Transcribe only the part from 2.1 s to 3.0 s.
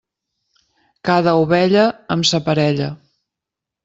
amb sa parella.